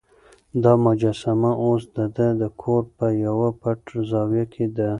دا 0.63 0.73
مجسمه 0.85 1.51
اوس 1.63 1.81
د 1.95 1.97
ده 2.15 2.27
د 2.41 2.43
کور 2.61 2.83
په 2.97 3.05
یوه 3.25 3.49
پټه 3.61 3.95
زاویه 4.09 4.45
کې 4.53 4.65
ده. 4.75 4.89